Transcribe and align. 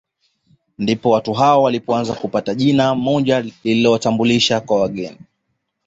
Ndipo 0.77 1.09
watu 1.09 1.33
hao 1.33 1.63
walipoanza 1.63 2.13
kupata 2.13 2.55
jina 2.55 2.95
moja 2.95 3.41
lililowatambulisha 3.63 4.59
kwa 4.61 4.81
wageni 4.81 5.19